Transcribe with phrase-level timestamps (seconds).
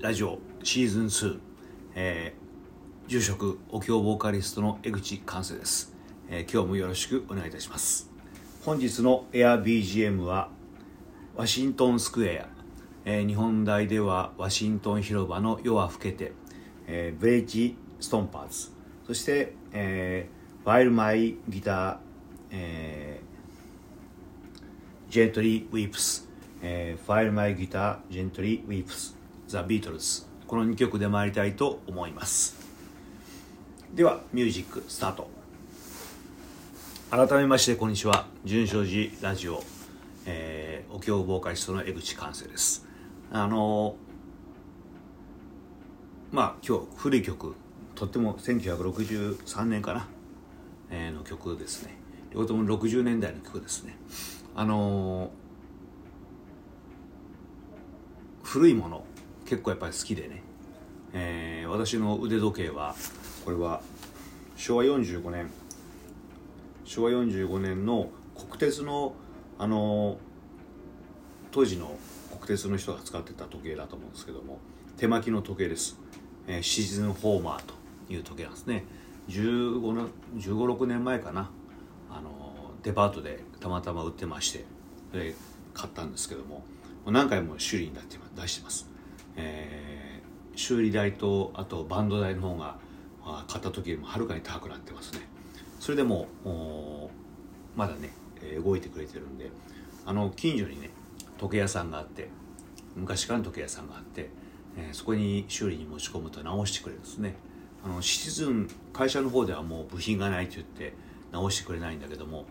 [0.00, 1.40] ラジオシーズン2、
[1.96, 5.92] えー、住職お経ボーカリストの江口寛生です、
[6.28, 8.08] えー今日もよろしくお願いいたします。
[8.64, 10.50] 本日のエア BGM は
[11.34, 12.48] ワシントンスクエア、
[13.04, 16.30] えー日本大ではワシントン広場の夜は更けて、
[16.86, 18.70] えー、ブレイジ・ストンパーズ
[19.04, 21.96] そして、えー、While My Guitar、
[22.52, 26.28] えー、Gently Weeps、
[26.62, 27.32] えー、While
[29.52, 32.56] My Guitar Gently Weeps The Beatles この2曲で参りたいと思います。
[33.94, 35.28] ではミュージックスタート。
[37.10, 38.26] 改めましてこんにちは。
[38.44, 39.62] 純正寺ラジオ、
[40.26, 42.86] えー、お経ボーカリストの江口寛生です。
[43.32, 43.96] あの
[46.32, 47.54] まあ今日古い曲。
[47.96, 50.08] とっても1963年かな、
[50.90, 51.96] えーの曲ですね。
[52.32, 53.96] 両方とも60年代の曲ですね。
[54.54, 55.30] あの
[58.42, 59.04] 古いもの。
[59.50, 60.44] 結構やっぱり好きでね、
[61.12, 62.94] えー私の腕時計は
[63.44, 63.80] これは
[64.56, 65.50] 昭和45年。
[66.84, 69.12] 昭和45年の国鉄の
[69.58, 70.18] あの
[71.50, 71.98] 当時の
[72.30, 74.58] 国鉄の人が使ってた時計だと思うんですけども
[74.96, 75.98] 手巻きの時計です、
[76.46, 77.74] えーシーズンホーマーと
[78.12, 78.84] いう時計なんですね。
[79.30, 81.50] 15の1516年前かな。
[82.08, 82.30] あの
[82.84, 84.64] デパートでたまたま売ってまして
[85.12, 85.34] で
[85.74, 86.64] 買ったんですけども
[87.06, 88.89] 何回も修理になって出してます、
[89.36, 90.00] えー
[90.56, 92.76] 修理代とあとバンド代の方が
[93.48, 95.20] 買った時よりもはるかに高くなってますね。
[95.78, 97.10] それでもお
[97.74, 98.10] まだね、
[98.62, 99.50] 動いてくれてるんで
[100.04, 100.90] あの近所にね
[101.38, 102.28] 時計屋さんがあって
[102.94, 104.28] 昔からの時計屋さんがあって、
[104.76, 107.36] えーそこに修理に持ち込むと直してくれるんですね。
[107.82, 110.92] あのシチズン会社の方ではもう部品がないと言って
[111.32, 112.44] 直してくれないんだけども、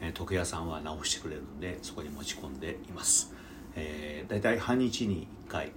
[0.00, 3.32] えー時計屋さんは直してくれるんでそこに持ち込んでいます、
[3.76, 5.72] えー、だいたい半日に1回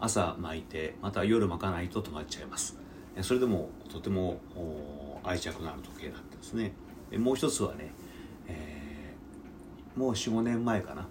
[0.00, 2.78] 朝巻いてまた夜巻かないと止まっちゃいます。
[3.22, 4.40] それでもとても
[5.22, 6.72] 愛着のある時計だったんですね。
[7.16, 7.92] もう一つはね、
[8.48, 11.02] えーもう45年前かな。
[11.02, 11.06] や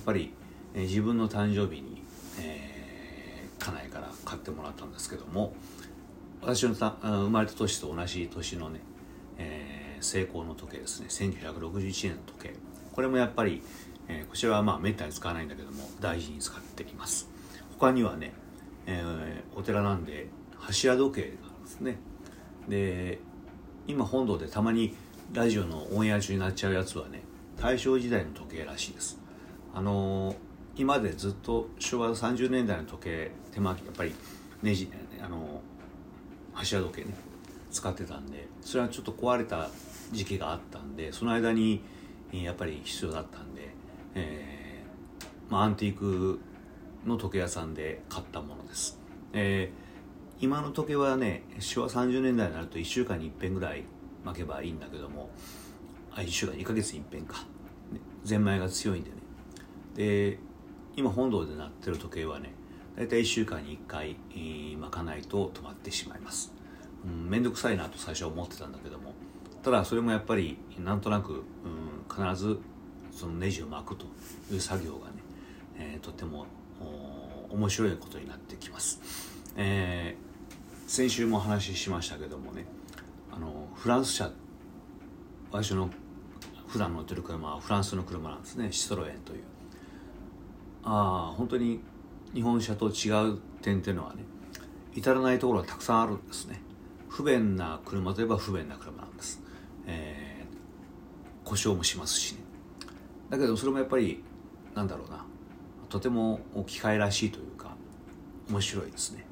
[0.00, 0.32] っぱり、
[0.74, 2.02] えー自分の誕生日に、
[2.40, 5.54] えー家内から買ってもらったんですけども
[6.42, 8.80] 私のた生まれた年と同じ年のね、
[9.38, 11.06] えー、成功の時計ですね。
[11.08, 12.54] 1961年の時計。
[12.92, 13.62] これもやっぱり、
[14.08, 17.33] えーこちらはまあめったに使わないんだけども大事に使っています。
[17.78, 18.32] 他にはね、
[18.86, 20.26] えーお寺なんで
[20.58, 21.96] 柱時計があるんですね。
[22.68, 23.18] で
[23.86, 24.94] 今本堂でたまに
[25.32, 27.22] ラジオのオンエア中になっちゃうやつはね
[27.56, 29.18] 大正時代の時計らしいです。
[29.72, 30.36] あのー
[30.76, 34.12] 今までずっと昭和30年代の時計手巻きやっぱり
[34.62, 34.92] ネジね。
[35.24, 35.40] あのー
[36.54, 37.14] 柱時計ね
[37.70, 39.68] 使ってたんでそれはちょっと壊れた
[40.12, 41.82] 時期があったんでその間に
[42.32, 43.68] やっぱり必要だったんで、
[44.14, 46.40] えーまあ、アンティーク
[47.06, 48.98] の時計屋さんで買ったものです、
[49.32, 49.84] えー
[50.40, 53.84] 今の時計はね昭和30年代になると1週間に1遍ぐらい
[54.24, 55.30] 巻けばいいんだけども
[56.12, 57.38] あ1週間2ヶ月に1遍か、
[57.92, 59.16] ね、ゼンマイが強いんでね。
[59.94, 60.38] で
[60.96, 62.52] 今本堂で鳴ってる時計はね
[62.96, 66.52] 大体1週間に1回、えー巻かないと止まってしまいます。
[67.04, 69.14] うん面倒くさいなと最初は思ってたんだけども
[69.62, 71.42] ただそれもやっぱりなんとなく、うん、
[72.10, 72.58] 必ず
[73.10, 74.06] そのネジを巻くと
[74.52, 75.14] いう作業がね、
[75.78, 76.46] えーとても
[77.50, 79.00] 面白いことになってきます、
[79.56, 80.24] えー
[80.86, 82.66] 先週もお話ししましたけどもね
[83.32, 84.30] あのフランス車
[85.50, 85.88] 私の
[86.66, 88.70] 普段乗ってる車はフランスの車なんですね。
[88.70, 89.42] シトロエンという。
[90.84, 91.80] ああ本当に
[92.34, 94.24] 日本車と違う点っていうのはね
[94.94, 96.60] 至らないところがたくさんあるんですね。
[97.08, 99.40] 不便な車といえば不便な車なんです、
[99.86, 102.40] えー故障もしますしね。
[103.30, 104.22] だけどそれもやっぱり
[104.74, 105.24] なんだろうな。
[105.94, 107.76] とても機械らしいというか
[108.50, 109.24] 面白いですね。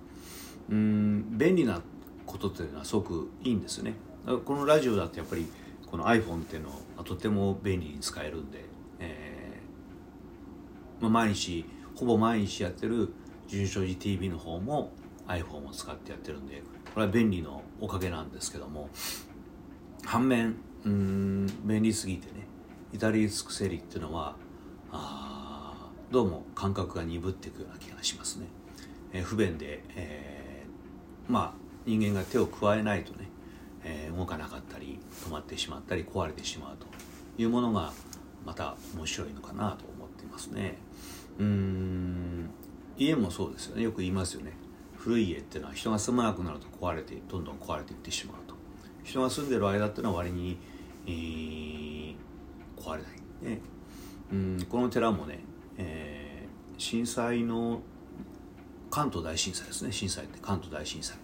[0.70, 1.82] うん便利な
[2.24, 3.94] ことっていうのはすごくいいんですよね。
[4.24, 5.44] だからこのラジオだってやっぱり
[5.90, 8.64] この iPhone っていうのはとても便利に使えるんで、
[9.00, 11.64] えーまあ、毎日
[11.96, 13.12] ほぼ毎日やってる
[13.48, 14.92] 純正寺 TV の方も
[15.26, 16.62] iPhone を使ってやってるんで
[16.94, 18.88] これは便利のおかげなんですけども
[20.04, 20.54] 反面
[20.84, 22.46] うん便利すぎてね
[22.92, 24.36] 至り尽くせりっていうのは
[24.92, 25.21] あー
[26.12, 28.44] どうも感覚が鈍っていくような気がしますね、
[29.14, 33.30] えー不便で、えーまあ人間が手を加えないとね、
[33.82, 36.86] えー動かなかったり止まってしまったり壊れてしまうと
[37.40, 37.94] いうものが
[38.44, 40.76] また面白いのかなと思っていますね。
[41.38, 42.50] うん
[42.98, 43.82] 家もそうですよね。
[43.82, 44.52] よく言いますよね。
[44.94, 48.54] 古い家っていうのは人が住まなくなると壊れてどんどん壊れていってしまうと。
[49.02, 50.58] 人が住んでる間っていうのは割に、
[51.06, 52.16] えー
[52.76, 53.50] 壊れない。
[53.54, 53.60] ね。
[54.30, 55.40] うんこの寺もね、
[55.78, 56.32] えー
[56.82, 57.80] 震災の
[58.90, 59.92] 関東大震災ですね。
[59.92, 61.16] 震災って関東大震災。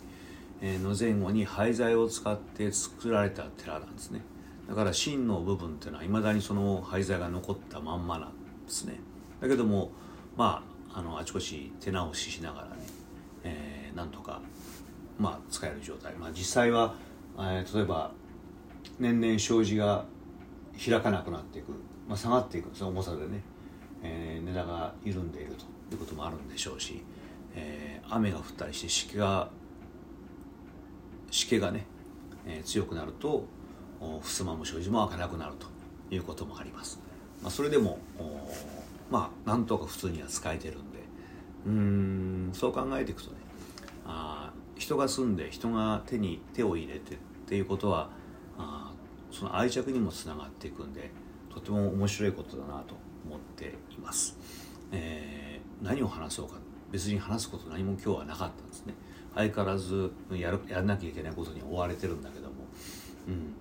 [0.62, 4.20] の前後に廃材を使って作られた寺なんですね。
[4.68, 8.34] だから芯の部分っていうのはいまだにその廃材が残ったまんまなんで
[8.68, 9.00] すね。
[9.40, 9.90] だけども
[10.36, 10.62] ま
[10.92, 12.74] ああのあちこち手直ししながらね、
[13.42, 14.40] えー、なんとか
[15.18, 16.14] まあ使える状態。
[16.14, 16.94] まあ実際は、
[17.36, 18.12] えー、例えば
[19.00, 20.04] 年々障子が
[20.84, 21.72] 開かなくなっていく、
[22.08, 23.42] まあ、下がっていくその重さでね、
[24.02, 25.54] えー、値段が緩んでいる
[25.88, 27.02] ということもあるんでしょうし、
[27.54, 29.48] えー、雨が降ったりして湿気が
[31.30, 31.86] 湿気がね、
[32.46, 33.44] えー、強くなると
[34.00, 35.66] 襖も障子も開かなくなると
[36.14, 37.00] いうこともあります、
[37.42, 37.98] まあ、それでも
[39.10, 40.98] まあなんとか普通には使えてるんで。
[41.66, 43.36] うんそう考えていくとね
[44.06, 48.10] あ人が住んで人が手に手を入れてっていうことは
[48.56, 48.92] あ
[49.30, 51.10] その愛着にもつながっていくんで
[51.52, 52.94] とても面白いことだなと
[53.28, 54.36] 思っています、
[54.90, 56.54] えー、何を話そうか
[56.90, 58.94] 別に話すこと何も今日はなかったんですね。
[59.34, 62.54] 相変わらずやるやらなきゃいけないことに追われてるんだけども、
[63.28, 63.52] うん、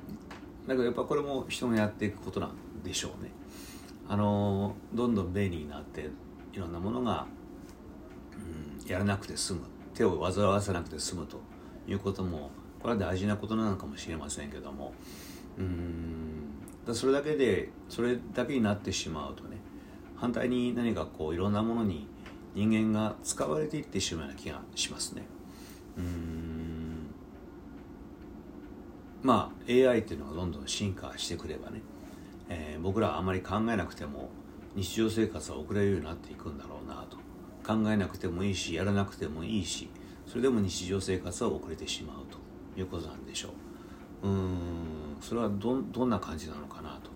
[0.66, 2.52] だけどやっぱこれも人がやっていくことなん
[2.84, 3.32] でしょうね。
[4.08, 6.10] あのどんどん便利になって
[6.54, 7.26] いろんなものが、
[8.82, 9.60] うん、やらなくて済む。
[9.94, 11.42] 手を煩わせなくて済むと。
[11.88, 14.94] いうこともこれは大事なことなのかもしれませんけども。
[15.58, 16.08] うん。
[16.86, 19.57] だそれだけでそれだけになってしまうとね
[20.18, 22.08] 反対に何かこういろんなものに
[22.56, 25.28] 人間が使われていってしまうような気がしますね。
[25.98, 27.08] うん。
[29.22, 31.82] まあ AI っていうのがどんどん進化してくればね、
[32.50, 34.30] えー、僕らはあまり考えなくても
[34.76, 37.18] 日常生活は送れるようになっていくんだろうなと。
[37.66, 39.90] 考えなくてもいいしやらなくてもいいし
[40.26, 43.50] それでも日常生活は遅れてしまうということなんでしょ
[44.24, 44.28] う。
[44.28, 45.18] うん。
[45.22, 47.12] それはどどんな感じなのかなと。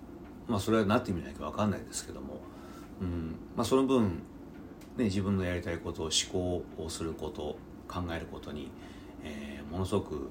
[0.48, 2.40] まあそれはなってみなきゃ分かんないですけども。
[3.02, 3.36] うん。
[3.56, 4.24] まあその分、
[4.98, 7.58] ね、自分のやりたいことを思考をすること
[7.88, 8.72] 考えることに、
[9.24, 10.28] えー、ものすごくうん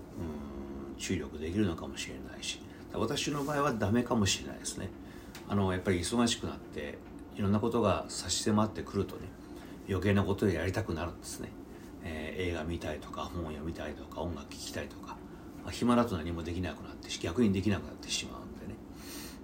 [0.99, 2.61] 注力できるのかもしれないし
[2.93, 4.89] 私の場合はダメかもしれないですね。
[5.49, 6.99] あのやっぱり忙しくなって
[7.37, 9.23] いろんなことが差し迫ってくるとね
[9.89, 11.51] 余計なことをやりたくなるんですね、
[12.05, 15.17] えー、映画見たいとか本を読みたいとか音楽聴きたいとか、
[15.65, 18.75] まあ、暇だと何もできなくなって逆にできなくなってしまうんでね。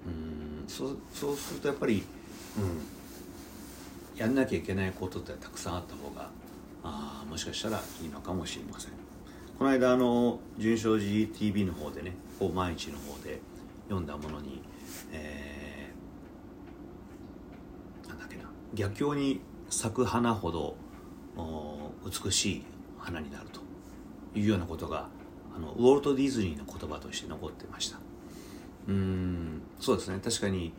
[0.06, 0.10] う
[0.64, 2.04] んそうそうするとやっぱり、
[2.58, 2.62] うん、
[4.16, 6.30] やんなきゃいけないことってたくさんあった方が
[6.82, 8.92] あもしかしたらいいのかもしれません。
[9.58, 13.40] この間あの純正寺 TV の方でねこう毎日の方で
[13.88, 14.62] 読んだものに、
[15.12, 19.40] えー、なんだっけな逆境に
[19.70, 20.76] 咲く花ほど
[22.04, 22.64] 美しい
[22.98, 23.60] 花になると
[24.38, 25.08] いうようなことが
[25.56, 27.98] あのウォルト・ディズニーの言葉として残ってました。
[28.88, 30.20] うんそうですね。
[30.22, 30.72] 確かに、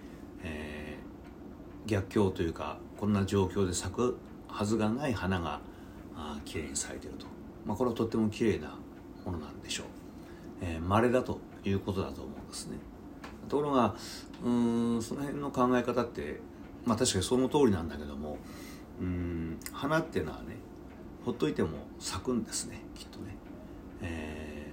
[1.88, 4.18] 逆境というかこんな状況で咲く
[4.48, 5.60] はずがない花が
[6.46, 7.26] 綺麗に咲いてると、
[7.66, 8.78] まあ、これはとっても綺麗な
[9.26, 9.86] ものなんでしょう、
[10.62, 12.78] えー、稀だということだと思うんですね。
[13.50, 13.96] ところが
[14.44, 16.40] うんその辺の考え方って
[16.86, 18.38] まあ確かにその通りなんだけども
[19.00, 20.58] うん花っていうのはね
[21.24, 23.36] ほっといても咲くんですねきっとね、
[24.02, 24.72] え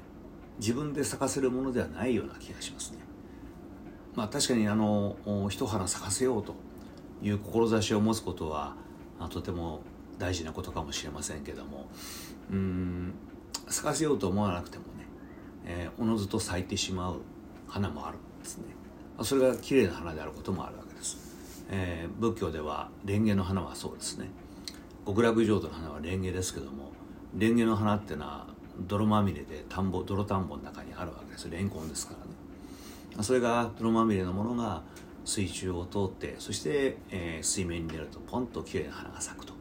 [0.59, 2.99] ー、自分で咲かせるものではないような気がしますね。
[4.15, 5.17] まあ確かにあの
[5.51, 6.55] 一花咲かせようと
[7.23, 8.77] いう志を持つことは
[9.31, 9.81] とても
[10.19, 11.87] 大事なことかもしれませんけども
[12.51, 13.15] うん
[13.69, 15.07] 咲かせようと思わなくてもね、
[15.67, 17.21] えー、おのずと咲いてしまう
[17.67, 18.65] 花もあるんですね。
[19.23, 24.29] それが綺麗な花であることもあるわけです、えー、仏教では蓮華の花はそうですね。
[25.07, 26.93] 極楽浄土の花は蓮華ですけども
[27.39, 28.47] 蓮華の花っていうのは
[28.81, 31.49] 泥まみれで田んぼ泥田んぼの中にあるわけです。
[31.49, 32.33] レンコンですからね。
[33.23, 34.83] それが泥まみれのものが
[35.25, 39.55] 水中を通ってそして、えー、水面に出るとポンと綺麗な花が咲くと。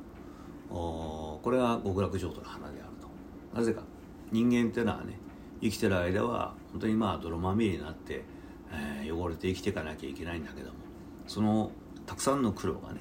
[0.69, 3.57] おこれが極楽浄土の花であると。
[3.57, 3.83] なぜか。
[4.31, 5.19] 人間っていうのはね
[5.61, 8.23] 生きてる間は本当にまあ泥まみれになって、
[8.71, 10.75] えー、汚れて生きていかなきゃいけないんだけども。
[11.27, 11.71] その
[12.05, 12.99] たくさんの苦労がね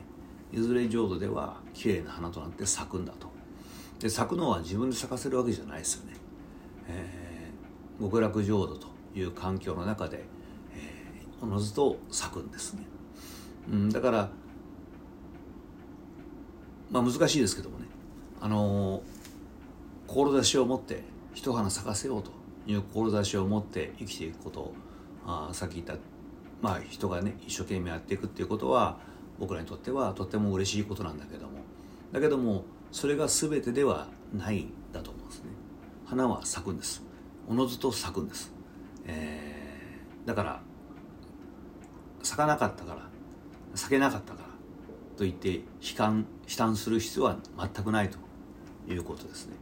[0.53, 3.33] いずれ浄土では綺麗な花となって咲くんだと。
[3.99, 6.17] で咲くのは自分で咲かせるわけじゃないですよね、
[6.89, 10.25] えー、極楽浄土という環境の中で、
[11.43, 12.87] おのずと咲くんですね、
[13.71, 14.31] うん、だから
[16.91, 17.87] まあ難しいですけどもね。
[18.41, 19.03] あの
[20.07, 22.31] 志を持って一花咲かせようと。
[22.65, 24.73] いう志を持って生きていくこと。
[25.27, 25.95] あさっき言った
[26.61, 28.99] まあ人がね一生懸命やっていくっていうことは
[29.39, 31.53] 僕らにとってはとっても嬉しいことなんだけども。
[32.13, 35.51] だけどもそれが全てではないんだと思うんですね。
[36.05, 37.03] 花は咲くんです。
[37.49, 38.53] おのずと咲くんです、
[39.05, 40.61] えー、だから
[42.23, 43.01] 咲かなかったから
[43.75, 44.49] 咲けなかったから
[45.17, 45.63] と言って悲
[45.97, 48.19] 観悲嘆する必要は全くないと
[48.91, 49.55] いうことですね、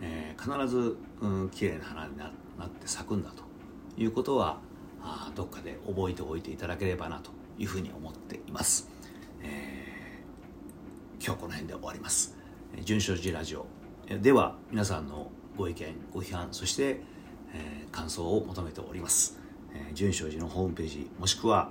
[0.00, 3.42] えー、必ず、うん、綺麗な花になって咲くんだと
[4.00, 4.58] いうことは
[5.02, 8.88] あどっかで覚えておいていただければなというふうに思っています、
[9.42, 12.44] えー、今日この辺で終わります。
[12.82, 13.66] 純正寺ラジオ。
[14.20, 17.00] では皆さんのご意見ご批判そして、
[17.54, 19.38] えー、感想を求めております、
[19.72, 21.70] えー、純正寺のホームページもしくは、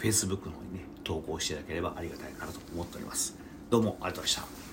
[0.00, 3.36] Facebook の方にね投稿していただければありがたいかなと思っております。
[3.68, 4.69] どうもありがとうございました。